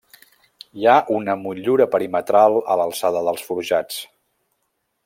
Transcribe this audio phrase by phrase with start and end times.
[0.79, 4.03] Hi ha una motllura perimetral a l'alçada dels forjats.